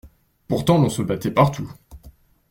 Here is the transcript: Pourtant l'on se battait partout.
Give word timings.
Pourtant 0.47 0.79
l'on 0.79 0.89
se 0.89 1.03
battait 1.03 1.29
partout. 1.29 1.71